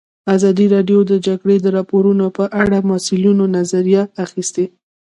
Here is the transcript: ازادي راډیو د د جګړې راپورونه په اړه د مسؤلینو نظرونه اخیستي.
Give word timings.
ازادي 0.35 0.65
راډیو 0.75 0.99
د 1.05 1.07
د 1.11 1.13
جګړې 1.27 1.55
راپورونه 1.77 2.25
په 2.37 2.43
اړه 2.61 2.77
د 2.81 2.85
مسؤلینو 2.91 3.43
نظرونه 3.55 4.01
اخیستي. 4.25 4.65